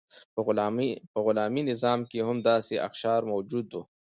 په 1.13 1.19
غلامي 1.27 1.61
نظام 1.71 1.99
کې 2.09 2.19
هم 2.27 2.37
داسې 2.49 2.75
اقشار 2.87 3.21
موجود 3.31 3.67
وو. 3.71 3.83